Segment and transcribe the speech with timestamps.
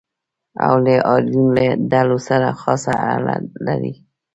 [0.65, 1.49] او له آریون
[1.91, 3.93] ډلو سره خاصه اړه لري.